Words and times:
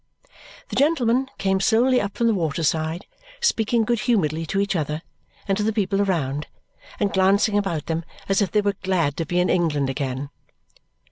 The 0.69 0.75
gentlemen 0.75 1.29
came 1.37 1.59
slowly 1.59 2.01
up 2.01 2.17
from 2.17 2.25
the 2.25 2.33
waterside, 2.33 3.05
speaking 3.39 3.83
good 3.83 3.99
humouredly 3.99 4.47
to 4.47 4.59
each 4.59 4.75
other 4.75 5.03
and 5.47 5.55
to 5.59 5.63
the 5.63 5.71
people 5.71 6.01
around 6.01 6.47
and 6.99 7.13
glancing 7.13 7.55
about 7.55 7.85
them 7.85 8.03
as 8.27 8.41
if 8.41 8.49
they 8.49 8.61
were 8.61 8.73
glad 8.81 9.15
to 9.17 9.27
be 9.27 9.39
in 9.39 9.47
England 9.51 9.91
again. 9.91 10.31